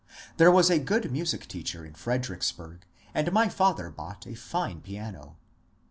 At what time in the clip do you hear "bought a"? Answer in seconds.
3.91-4.33